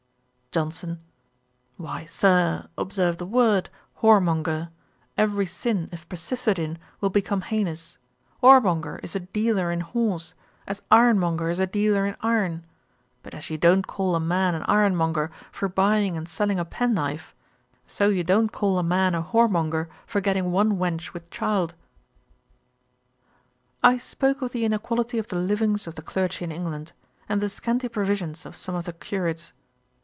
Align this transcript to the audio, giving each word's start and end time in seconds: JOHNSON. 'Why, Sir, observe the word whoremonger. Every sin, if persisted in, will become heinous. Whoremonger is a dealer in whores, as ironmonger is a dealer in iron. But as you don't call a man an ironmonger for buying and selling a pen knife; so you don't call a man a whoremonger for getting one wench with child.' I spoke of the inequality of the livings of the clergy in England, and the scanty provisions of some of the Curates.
JOHNSON. 0.53 0.99
'Why, 1.77 2.03
Sir, 2.03 2.67
observe 2.77 3.17
the 3.19 3.25
word 3.25 3.69
whoremonger. 4.01 4.67
Every 5.17 5.45
sin, 5.45 5.87
if 5.93 6.09
persisted 6.09 6.59
in, 6.59 6.77
will 6.99 7.09
become 7.09 7.39
heinous. 7.43 7.97
Whoremonger 8.43 8.99
is 9.01 9.15
a 9.15 9.21
dealer 9.21 9.71
in 9.71 9.81
whores, 9.81 10.33
as 10.67 10.81
ironmonger 10.91 11.49
is 11.49 11.61
a 11.61 11.67
dealer 11.67 12.05
in 12.05 12.17
iron. 12.19 12.65
But 13.23 13.33
as 13.33 13.49
you 13.49 13.57
don't 13.57 13.87
call 13.87 14.13
a 14.13 14.19
man 14.19 14.53
an 14.53 14.63
ironmonger 14.67 15.31
for 15.53 15.69
buying 15.69 16.17
and 16.17 16.27
selling 16.27 16.59
a 16.59 16.65
pen 16.65 16.93
knife; 16.95 17.33
so 17.87 18.09
you 18.09 18.25
don't 18.25 18.51
call 18.51 18.77
a 18.77 18.83
man 18.83 19.15
a 19.15 19.23
whoremonger 19.23 19.87
for 20.05 20.19
getting 20.19 20.51
one 20.51 20.75
wench 20.75 21.13
with 21.13 21.29
child.' 21.31 21.75
I 23.81 23.95
spoke 23.95 24.41
of 24.41 24.51
the 24.51 24.65
inequality 24.65 25.17
of 25.17 25.29
the 25.29 25.37
livings 25.37 25.87
of 25.87 25.95
the 25.95 26.01
clergy 26.01 26.43
in 26.43 26.51
England, 26.51 26.91
and 27.29 27.39
the 27.39 27.47
scanty 27.47 27.87
provisions 27.87 28.45
of 28.45 28.57
some 28.57 28.75
of 28.75 28.83
the 28.83 28.91
Curates. 28.91 29.53